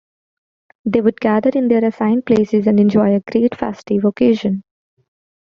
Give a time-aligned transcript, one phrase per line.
[0.83, 4.63] They would gather in their assigned places and enjoy a great festive occasion.